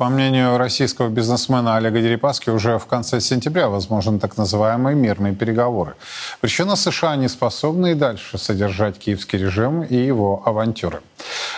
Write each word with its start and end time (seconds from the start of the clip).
По 0.00 0.08
мнению 0.08 0.56
российского 0.56 1.10
бизнесмена 1.10 1.76
Олега 1.76 2.00
Дерипаски, 2.00 2.48
уже 2.48 2.78
в 2.78 2.86
конце 2.86 3.20
сентября 3.20 3.68
возможны 3.68 4.18
так 4.18 4.38
называемые 4.38 4.96
мирные 4.96 5.34
переговоры. 5.34 5.94
Причина 6.40 6.74
США 6.74 7.16
не 7.16 7.28
способны 7.28 7.92
и 7.92 7.94
дальше 7.94 8.38
содержать 8.38 8.98
киевский 8.98 9.38
режим 9.38 9.82
и 9.82 9.96
его 9.96 10.42
авантюры. 10.46 11.02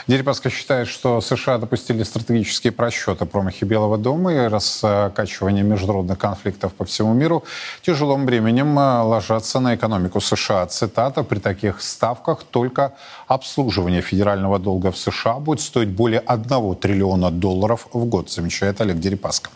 Дерипаска 0.07 0.51
считает, 0.51 0.89
что 0.89 1.21
США 1.21 1.59
допустили 1.59 2.03
стратегические 2.03 2.73
просчеты 2.73 3.25
промахи 3.25 3.65
Белого 3.65 3.99
дома 3.99 4.33
и 4.33 4.49
раскачивание 4.49 5.63
международных 5.63 6.19
конфликтов 6.19 6.73
по 6.75 6.85
всему 6.85 7.15
миру 7.15 7.45
тяжелым 7.83 8.27
бременем 8.27 8.77
ложатся 8.77 9.61
на 9.61 9.75
экономику 9.75 10.21
США. 10.21 10.67
Цитата, 10.67 11.23
при 11.23 11.39
таких 11.39 11.83
ставках 11.83 12.43
только 12.45 12.93
обслуживание 13.29 14.03
федерального 14.03 14.59
долга 14.59 14.91
в 14.91 14.99
США 14.99 15.35
будет 15.35 15.61
стоить 15.61 15.89
более 15.89 16.21
1 16.21 16.75
триллиона 16.77 17.31
долларов 17.31 17.87
в 17.93 18.05
год 18.05 18.31
замечает 18.31 18.81
Олег 18.81 18.99
Дерипаска. 18.99 19.51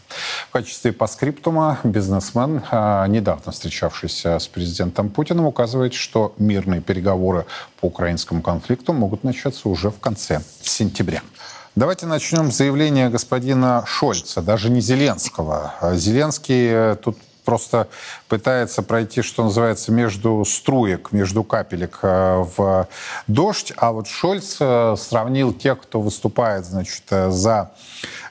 В 0.48 0.52
качестве 0.52 0.92
паскриптума 0.92 1.78
бизнесмен, 1.84 2.62
а, 2.70 3.06
недавно 3.06 3.52
встречавшийся 3.52 4.38
с 4.38 4.46
президентом 4.46 5.10
Путиным, 5.10 5.46
указывает, 5.46 5.94
что 5.94 6.34
мирные 6.38 6.80
переговоры 6.80 7.46
по 7.80 7.86
украинскому 7.86 8.42
конфликту 8.42 8.92
могут 8.92 9.24
начаться 9.24 9.68
уже 9.68 9.90
в 9.90 9.95
конце 10.00 10.42
сентября. 10.62 11.22
Давайте 11.76 12.06
начнем 12.06 12.50
с 12.50 12.56
заявления 12.56 13.10
господина 13.10 13.84
Шольца, 13.86 14.40
даже 14.40 14.70
не 14.70 14.80
Зеленского. 14.80 15.74
Зеленский 15.92 16.68
э, 16.70 16.96
тут 16.96 17.18
просто 17.44 17.88
пытается 18.28 18.82
пройти, 18.82 19.20
что 19.20 19.44
называется, 19.44 19.92
между 19.92 20.42
струек, 20.46 21.12
между 21.12 21.44
капелек 21.44 21.98
э, 22.00 22.44
в 22.56 22.88
дождь. 23.26 23.74
А 23.76 23.92
вот 23.92 24.08
Шольц 24.08 24.56
э, 24.58 24.96
сравнил 24.98 25.52
тех, 25.52 25.78
кто 25.82 26.00
выступает, 26.00 26.64
значит, 26.64 27.04
за 27.10 27.72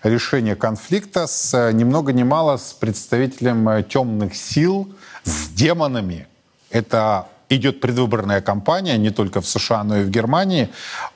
решение 0.01 0.55
конфликта 0.55 1.27
с 1.27 1.71
ни 1.71 1.83
много 1.83 2.13
ни 2.13 2.23
мало 2.23 2.57
с 2.57 2.73
представителем 2.73 3.83
темных 3.83 4.35
сил, 4.35 4.91
с 5.23 5.49
демонами. 5.49 6.27
Это 6.71 7.27
идет 7.49 7.81
предвыборная 7.81 8.41
кампания 8.41 8.97
не 8.97 9.11
только 9.11 9.41
в 9.41 9.47
США, 9.47 9.83
но 9.83 9.97
и 9.97 10.03
в 10.03 10.09
Германии. 10.09 10.69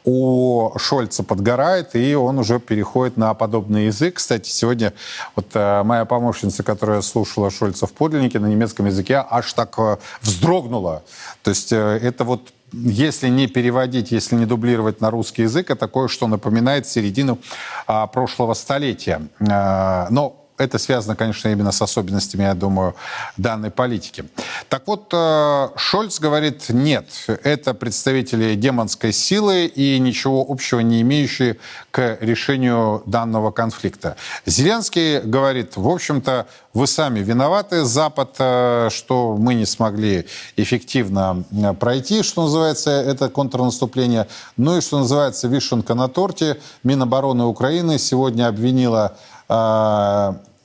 У 0.03 0.72
Шольца 0.77 1.23
подгорает, 1.23 1.95
и 1.95 2.16
он 2.16 2.39
уже 2.39 2.59
переходит 2.59 3.17
на 3.17 3.33
подобный 3.33 3.85
язык. 3.85 4.16
Кстати, 4.16 4.50
сегодня 4.50 4.94
вот 5.35 5.47
э, 5.53 5.83
моя 5.83 6.05
помощница, 6.05 6.63
которая 6.63 7.02
слушала 7.02 7.50
Шольца 7.50 7.88
в 7.88 7.94
подлиннике 7.94 8.39
на 8.39 8.47
немецком 8.47 8.85
языке, 8.85 9.23
аж 9.30 9.52
так 9.53 9.73
э, 9.77 9.97
вздрогнула. 10.22 11.03
То 11.44 11.50
есть 11.50 11.72
э, 11.72 12.00
это 12.02 12.23
вот 12.23 12.53
если 12.72 13.30
не 13.30 13.47
переводить, 13.47 14.11
если 14.11 14.35
не 14.35 14.45
дублировать 14.45 15.02
на 15.02 15.09
русский 15.09 15.44
язык, 15.44 15.72
это 15.72 15.80
такое, 15.80 16.07
что 16.07 16.27
напоминает 16.27 16.88
середину 16.88 17.39
а, 17.88 18.05
прошлого 18.05 18.53
столетия. 18.53 19.22
А, 19.39 20.07
но 20.11 20.35
это 20.59 20.77
связано, 20.77 21.16
конечно, 21.16 21.47
именно 21.47 21.72
с 21.72 21.81
особенностями, 21.81 22.44
я 22.44 22.53
думаю, 22.53 22.95
данной 23.38 23.72
политики. 23.72 24.25
Так 24.70 24.84
вот, 24.86 25.12
э, 25.12 25.70
Шольц 25.78 26.20
говорит, 26.20 26.70
нет, 26.70 27.08
это 27.44 27.73
представители 27.73 28.53
демонской 28.53 29.12
силы 29.12 29.66
и 29.66 29.98
ничего 29.98 30.45
общего 30.48 30.81
не 30.81 31.02
имеющие 31.02 31.58
к 31.89 32.20
решению 32.22 33.02
данного 33.08 33.50
конфликта. 33.50 34.16
Зеленский 34.45 35.22
говорит, 35.22 35.75
в 35.75 35.88
общем-то, 35.88 36.45
вы 36.75 36.86
сами 36.86 37.20
виноваты, 37.20 37.84
Запад, 37.84 38.36
э, 38.38 38.90
что 38.92 39.36
мы 39.40 39.56
не 39.56 39.66
смогли 39.66 40.28
эффективно 40.56 41.45
э, 41.52 41.73
пройти, 41.73 42.22
что 42.22 42.44
называется, 42.44 42.92
это 42.92 43.30
контрнаступление. 43.30 44.28
Ну 44.56 44.78
и, 44.78 44.81
что 44.81 45.00
называется, 45.00 45.47
вишенка 45.47 45.95
на 45.95 46.08
торте. 46.09 46.59
Минобороны 46.84 47.45
Украины 47.45 47.97
сегодня 47.97 48.47
обвинила 48.47 49.17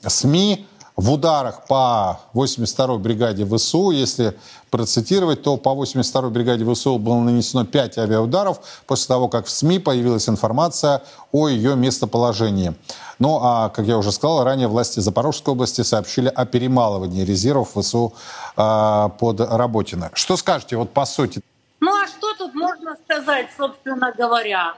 СМИ 0.07 0.67
в 0.97 1.13
ударах 1.13 1.67
по 1.67 2.21
82-й 2.35 2.99
бригаде 2.99 3.45
ВСУ, 3.45 3.91
если 3.91 4.39
процитировать, 4.71 5.43
то 5.43 5.57
по 5.57 5.71
82-й 5.71 6.31
бригаде 6.31 6.65
ВСУ 6.73 6.99
было 6.99 7.19
нанесено 7.19 7.65
5 7.65 7.99
авиаударов 7.99 8.61
после 8.87 9.09
того, 9.09 9.29
как 9.29 9.47
в 9.47 9.51
СМИ 9.51 9.81
появилась 9.81 10.29
информация 10.29 11.03
о 11.33 11.49
ее 11.49 11.75
местоположении. 11.75 12.75
Ну 13.19 13.41
а, 13.43 13.71
как 13.71 13.87
я 13.87 13.99
уже 13.99 14.13
сказал, 14.13 14.45
ранее 14.45 14.69
власти 14.69 15.01
Запорожской 15.01 15.53
области 15.53 15.83
сообщили 15.83 16.29
о 16.29 16.45
перемалывании 16.47 17.25
резервов 17.25 17.73
ВСУ 17.75 18.13
э, 18.57 19.09
под 19.19 19.41
Работино. 19.41 20.11
Что 20.15 20.37
скажете 20.37 20.77
вот 20.77 20.93
по 20.93 21.05
сути? 21.07 21.41
Ну 21.81 21.91
а 21.91 22.07
что 22.07 22.35
тут 22.39 22.55
можно 22.55 22.97
сказать, 23.05 23.49
собственно 23.57 24.13
говоря? 24.17 24.75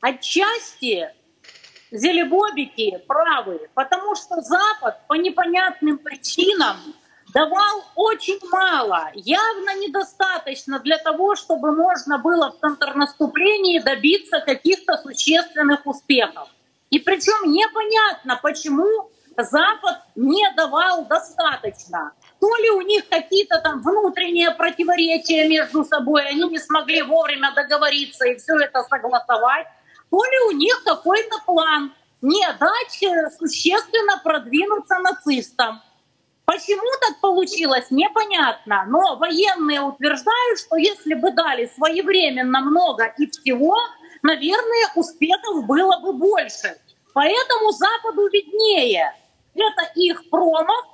Отчасти 0.00 1.08
зелебобики 1.92 2.98
правы, 3.06 3.68
потому 3.74 4.14
что 4.16 4.40
Запад 4.40 5.06
по 5.06 5.14
непонятным 5.14 5.98
причинам 5.98 6.76
давал 7.32 7.84
очень 7.94 8.38
мало, 8.50 9.10
явно 9.14 9.76
недостаточно 9.76 10.80
для 10.80 10.98
того, 10.98 11.36
чтобы 11.36 11.74
можно 11.74 12.18
было 12.18 12.50
в 12.50 12.58
контрнаступлении 12.58 13.78
добиться 13.78 14.40
каких-то 14.40 14.96
существенных 14.98 15.86
успехов. 15.86 16.48
И 16.90 16.98
причем 16.98 17.50
непонятно, 17.50 18.38
почему 18.42 19.10
Запад 19.38 20.00
не 20.14 20.44
давал 20.56 21.06
достаточно. 21.06 22.12
То 22.38 22.54
ли 22.56 22.70
у 22.70 22.80
них 22.82 23.08
какие-то 23.08 23.60
там 23.60 23.80
внутренние 23.82 24.50
противоречия 24.50 25.48
между 25.48 25.84
собой, 25.84 26.26
они 26.26 26.48
не 26.48 26.58
смогли 26.58 27.02
вовремя 27.02 27.52
договориться 27.54 28.26
и 28.26 28.36
все 28.36 28.58
это 28.58 28.82
согласовать, 28.82 29.68
ли 30.20 30.38
у 30.48 30.50
них 30.52 30.82
какой-то 30.84 31.38
план 31.46 31.94
не 32.20 32.44
дать 32.58 33.02
э, 33.02 33.30
существенно 33.38 34.20
продвинуться 34.22 34.98
нацистам. 34.98 35.80
Почему 36.44 36.82
так 37.00 37.20
получилось, 37.20 37.86
непонятно. 37.90 38.84
Но 38.88 39.16
военные 39.16 39.80
утверждают, 39.80 40.58
что 40.58 40.76
если 40.76 41.14
бы 41.14 41.32
дали 41.32 41.66
своевременно 41.66 42.60
много 42.60 43.06
и 43.16 43.26
всего, 43.30 43.76
наверное, 44.22 44.92
успехов 44.94 45.66
было 45.66 45.98
бы 46.00 46.12
больше. 46.12 46.76
Поэтому 47.14 47.70
Западу 47.72 48.28
виднее. 48.28 49.14
Это 49.54 49.92
их 49.94 50.28
промах 50.30 50.86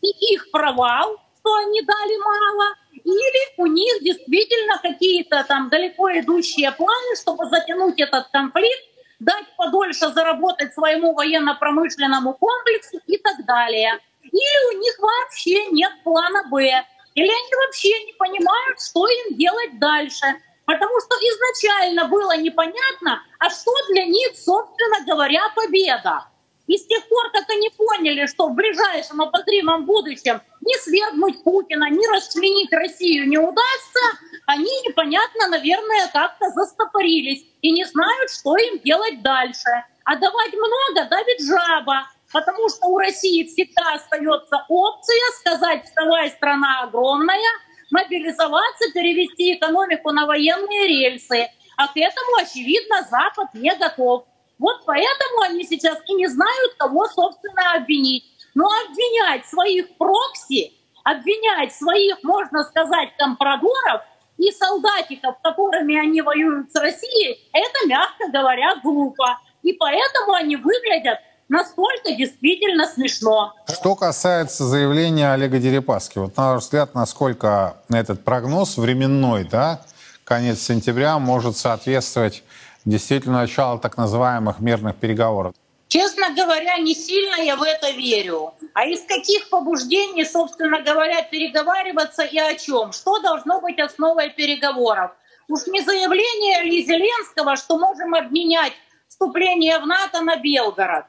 и 0.00 0.34
их 0.34 0.50
провал, 0.50 1.20
что 1.44 1.54
они 1.56 1.82
дали 1.82 2.16
мало, 2.16 2.74
или 2.92 3.60
у 3.60 3.66
них 3.66 4.02
действительно 4.02 4.78
какие-то 4.82 5.44
там 5.46 5.68
далеко 5.68 6.10
идущие 6.18 6.72
планы, 6.72 7.16
чтобы 7.20 7.46
затянуть 7.50 8.00
этот 8.00 8.28
конфликт, 8.28 8.84
дать 9.20 9.44
подольше 9.56 10.08
заработать 10.08 10.72
своему 10.72 11.12
военно-промышленному 11.12 12.32
комплексу 12.34 12.98
и 13.06 13.18
так 13.18 13.44
далее. 13.44 14.00
Или 14.22 14.74
у 14.74 14.78
них 14.80 14.98
вообще 14.98 15.66
нет 15.66 15.92
плана 16.02 16.44
«Б», 16.50 16.84
или 17.14 17.28
они 17.28 17.54
вообще 17.66 17.90
не 18.06 18.12
понимают, 18.14 18.80
что 18.80 19.06
им 19.06 19.36
делать 19.36 19.78
дальше. 19.78 20.26
Потому 20.64 20.98
что 21.00 21.14
изначально 21.16 22.06
было 22.06 22.36
непонятно, 22.38 23.22
а 23.38 23.50
что 23.50 23.70
для 23.90 24.06
них, 24.06 24.34
собственно 24.34 25.04
говоря, 25.06 25.42
победа. 25.54 26.26
И 26.66 26.78
с 26.78 26.86
тех 26.86 27.06
пор, 27.08 27.30
как 27.32 27.48
они 27.50 27.68
поняли, 27.76 28.26
что 28.26 28.48
в 28.48 28.54
ближайшем 28.54 29.20
обозримом 29.20 29.84
будущем 29.84 30.40
ни 30.64 30.78
свергнуть 30.78 31.44
Путина, 31.44 31.90
ни 31.90 32.06
расчленить 32.14 32.72
Россию 32.72 33.28
не 33.28 33.38
удастся, 33.38 34.00
они 34.46 34.70
непонятно, 34.86 35.48
наверное, 35.48 36.08
как-то 36.12 36.50
застопорились 36.50 37.44
и 37.60 37.70
не 37.70 37.84
знают, 37.84 38.30
что 38.30 38.56
им 38.56 38.78
делать 38.80 39.22
дальше. 39.22 39.84
А 40.04 40.16
давать 40.16 40.52
много 40.52 41.08
давит 41.08 41.40
жаба, 41.40 42.08
потому 42.32 42.68
что 42.68 42.86
у 42.88 42.98
России 42.98 43.44
всегда 43.44 43.94
остается 43.94 44.64
опция 44.68 45.30
сказать, 45.40 45.84
вставай, 45.84 46.30
страна 46.30 46.82
огромная, 46.82 47.50
мобилизоваться, 47.90 48.92
перевести 48.92 49.54
экономику 49.54 50.10
на 50.10 50.26
военные 50.26 50.88
рельсы. 50.88 51.48
А 51.76 51.88
к 51.88 51.96
этому, 51.96 52.36
очевидно, 52.40 53.06
Запад 53.10 53.48
не 53.54 53.74
готов. 53.76 54.24
Вот 54.58 54.84
поэтому 54.86 55.40
они 55.42 55.64
сейчас 55.64 55.98
и 56.06 56.14
не 56.14 56.26
знают, 56.28 56.74
кого, 56.78 57.06
собственно, 57.08 57.74
обвинить. 57.74 58.24
Но 58.54 58.66
обвинять 58.66 59.46
своих 59.46 59.96
прокси, 59.96 60.72
обвинять 61.02 61.74
своих, 61.74 62.22
можно 62.22 62.64
сказать, 62.64 63.10
компрадоров 63.18 64.02
и 64.38 64.50
солдатиков, 64.50 65.36
которыми 65.42 65.96
они 65.96 66.22
воюют 66.22 66.72
с 66.72 66.80
Россией, 66.80 67.38
это, 67.52 67.86
мягко 67.86 68.28
говоря, 68.32 68.76
глупо. 68.82 69.38
И 69.62 69.72
поэтому 69.72 70.32
они 70.34 70.56
выглядят 70.56 71.18
настолько 71.48 72.14
действительно 72.14 72.86
смешно. 72.86 73.52
Что 73.68 73.94
касается 73.94 74.64
заявления 74.64 75.32
Олега 75.32 75.58
Дерипаски, 75.58 76.18
вот 76.18 76.36
на 76.36 76.52
ваш 76.52 76.62
взгляд, 76.62 76.94
насколько 76.94 77.76
этот 77.90 78.24
прогноз 78.24 78.76
временной, 78.76 79.44
да, 79.44 79.82
конец 80.24 80.60
сентября 80.60 81.18
может 81.18 81.56
соответствовать 81.56 82.42
действительно 82.84 83.38
начало 83.38 83.78
так 83.78 83.96
называемых 83.96 84.60
мирных 84.60 84.96
переговоров? 84.96 85.54
Честно 85.94 86.34
говоря, 86.34 86.76
не 86.78 86.92
сильно 86.92 87.36
я 87.36 87.54
в 87.54 87.62
это 87.62 87.90
верю. 87.90 88.54
А 88.72 88.84
из 88.84 89.02
каких 89.02 89.48
побуждений, 89.48 90.24
собственно 90.24 90.82
говоря, 90.82 91.22
переговариваться 91.22 92.24
и 92.24 92.36
о 92.36 92.52
чем? 92.56 92.90
Что 92.92 93.20
должно 93.20 93.60
быть 93.60 93.78
основой 93.78 94.30
переговоров? 94.30 95.12
Уж 95.46 95.68
не 95.68 95.82
заявление 95.82 96.62
ли 96.64 96.84
Зеленского, 96.84 97.54
что 97.54 97.78
можем 97.78 98.12
обменять 98.12 98.72
вступление 99.06 99.78
в 99.78 99.86
НАТО 99.86 100.22
на 100.22 100.34
Белгород? 100.34 101.04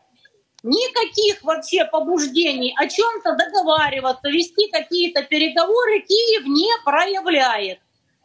Никаких 0.62 1.42
вообще 1.42 1.86
побуждений 1.86 2.76
о 2.78 2.88
чем-то 2.88 3.36
договариваться, 3.36 4.30
вести 4.30 4.70
какие-то 4.70 5.24
переговоры 5.24 6.02
Киев 6.02 6.46
не 6.46 6.70
проявляет. 6.84 7.80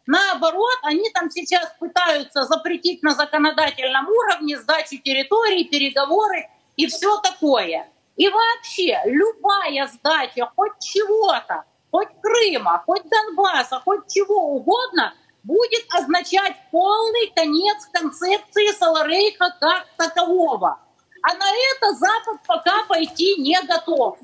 Наоборот, 0.07 0.79
они 0.83 1.11
там 1.11 1.31
сейчас 1.31 1.73
пытаются 1.79 2.45
запретить 2.45 3.03
на 3.03 3.15
законодательном 3.15 4.09
уровне 4.09 4.59
сдачу 4.59 4.97
территорий, 4.99 5.65
переговоры 5.65 6.49
и 6.77 6.87
все 6.87 7.19
такое. 7.19 7.89
И 8.17 8.29
вообще 8.29 9.01
любая 9.05 9.87
сдача 9.87 10.51
хоть 10.57 10.79
чего-то, 10.81 11.65
хоть 11.91 12.09
Крыма, 12.23 12.83
хоть 12.87 13.09
Донбасса, 13.09 13.81
хоть 13.85 14.13
чего 14.13 14.55
угодно, 14.57 15.15
будет 15.43 15.85
означать 15.95 16.57
полный 16.71 17.33
конец 17.35 17.87
концепции 17.93 18.77
Саларейха 18.77 19.57
как 19.61 19.87
такового. 19.97 20.79
А 21.23 21.35
на 21.35 21.51
это 21.51 21.93
Запад 21.95 22.41
пока 22.47 22.85
пойти 22.89 23.37
не 23.37 23.61
готов. 23.63 24.19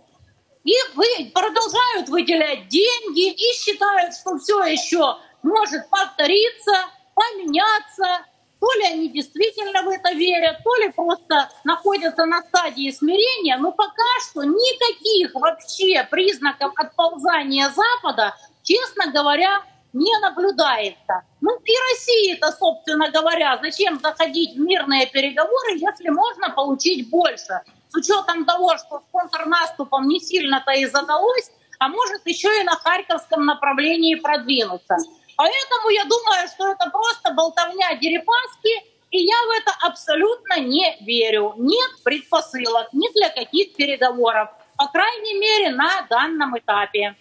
И 0.64 0.74
вы, 0.94 1.30
продолжают 1.32 2.08
выделять 2.08 2.68
деньги 2.68 3.30
и 3.30 3.52
считают, 3.54 4.14
что 4.14 4.36
все 4.38 4.64
еще 4.64 5.16
может 5.42 5.88
повториться, 5.90 6.72
поменяться. 7.14 8.26
То 8.58 8.72
ли 8.72 8.86
они 8.86 9.08
действительно 9.08 9.82
в 9.82 9.88
это 9.88 10.12
верят, 10.12 10.62
то 10.64 10.74
ли 10.76 10.90
просто 10.90 11.50
находятся 11.64 12.24
на 12.24 12.42
стадии 12.42 12.90
смирения. 12.90 13.58
Но 13.58 13.70
пока 13.70 14.02
что 14.22 14.44
никаких 14.44 15.34
вообще 15.34 16.06
признаков 16.10 16.72
отползания 16.76 17.70
Запада, 17.70 18.34
честно 18.62 19.12
говоря, 19.12 19.62
не 19.92 20.18
наблюдается. 20.20 21.22
Ну 21.40 21.56
и 21.64 21.72
России-то, 21.90 22.52
собственно 22.52 23.10
говоря, 23.10 23.58
зачем 23.62 23.98
заходить 23.98 24.54
в 24.54 24.60
мирные 24.60 25.06
переговоры, 25.06 25.72
если 25.76 26.10
можно 26.10 26.50
получить 26.50 27.08
больше? 27.10 27.60
С 27.88 27.94
учетом 27.94 28.44
того, 28.44 28.76
что 28.76 29.00
с 29.00 29.04
контрнаступом 29.10 30.08
не 30.08 30.20
сильно-то 30.20 30.72
и 30.72 30.86
задалось, 30.86 31.50
а 31.78 31.88
может 31.88 32.26
еще 32.26 32.48
и 32.60 32.64
на 32.64 32.76
Харьковском 32.76 33.44
направлении 33.46 34.14
продвинуться. 34.16 34.96
Поэтому 35.36 35.90
я 35.90 36.04
думаю, 36.04 36.48
что 36.48 36.72
это 36.72 36.90
просто 36.90 37.32
болтовня 37.34 37.94
Дерипаски, 37.96 38.96
и 39.10 39.18
я 39.18 39.36
в 39.46 39.50
это 39.50 39.72
абсолютно 39.82 40.58
не 40.60 40.96
верю. 41.00 41.54
Нет 41.56 41.90
предпосылок 42.02 42.88
ни 42.92 43.12
для 43.12 43.28
каких 43.28 43.74
переговоров, 43.74 44.48
по 44.76 44.86
крайней 44.88 45.38
мере, 45.38 45.70
на 45.70 46.02
данном 46.08 46.58
этапе. 46.58 47.16